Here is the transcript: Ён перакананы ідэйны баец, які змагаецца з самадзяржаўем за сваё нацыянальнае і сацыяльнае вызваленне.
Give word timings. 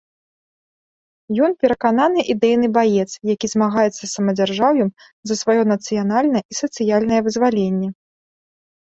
Ён 1.47 1.51
перакананы 1.65 2.19
ідэйны 2.33 2.67
баец, 2.77 3.05
які 3.31 3.47
змагаецца 3.53 3.93
з 4.05 4.09
самадзяржаўем 4.13 4.89
за 5.33 5.37
сваё 5.43 5.61
нацыянальнае 5.73 6.41
і 6.55 6.57
сацыяльнае 6.61 7.19
вызваленне. 7.29 7.89